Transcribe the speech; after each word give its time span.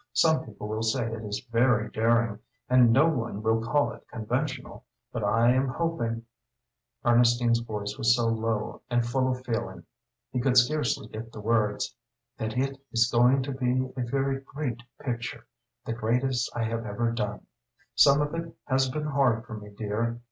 Some 0.13 0.43
people 0.43 0.67
will 0.67 0.81
say 0.81 1.03
it 1.05 1.23
is 1.23 1.45
very 1.51 1.87
daring, 1.91 2.39
and 2.67 2.91
no 2.91 3.07
one 3.07 3.43
will 3.43 3.61
call 3.61 3.93
it 3.93 4.03
conventional, 4.11 4.83
but 5.13 5.23
I 5.23 5.51
am 5.53 5.67
hoping," 5.67 6.25
Ernestine's 7.05 7.59
voice 7.59 7.99
was 7.99 8.15
so 8.15 8.25
low 8.27 8.81
and 8.89 9.05
full 9.05 9.29
of 9.29 9.45
feeling 9.45 9.85
he 10.31 10.39
could 10.41 10.57
scarcely 10.57 11.07
get 11.07 11.31
the 11.31 11.39
words 11.39 11.95
"that 12.39 12.57
it 12.57 12.81
is 12.91 13.11
going 13.11 13.43
to 13.43 13.51
be 13.51 13.91
a 13.95 14.01
very 14.01 14.39
great 14.39 14.81
picture 14.99 15.45
the 15.85 15.93
greatest 15.93 16.49
I 16.55 16.63
have 16.63 16.83
ever 16.83 17.11
done. 17.11 17.45
Some 17.93 18.21
of 18.21 18.33
it 18.33 18.51
has 18.65 18.89
been 18.89 19.05
hard 19.05 19.45
for 19.45 19.53
me, 19.53 19.69
dear. 19.69 20.19